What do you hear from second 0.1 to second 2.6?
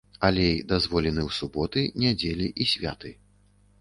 Алей дазволены ў суботы, нядзелі